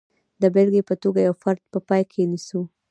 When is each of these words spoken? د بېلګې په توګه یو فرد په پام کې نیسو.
د 0.41 0.43
بېلګې 0.53 0.81
په 0.89 0.95
توګه 1.03 1.19
یو 1.27 1.33
فرد 1.41 1.61
په 1.71 1.79
پام 1.87 2.03
کې 2.11 2.21
نیسو. 2.31 2.61